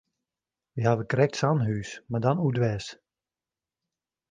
[0.77, 2.87] Wy hawwe krekt sa'n hús, mar dan oerdwers.